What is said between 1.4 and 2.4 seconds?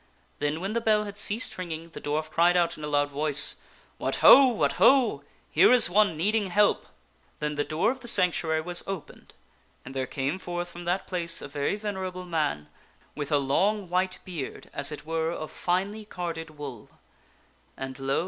ringing, the dwarf